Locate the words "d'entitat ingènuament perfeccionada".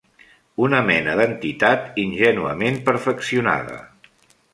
1.19-3.77